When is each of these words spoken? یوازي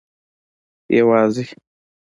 یوازي 0.97 1.43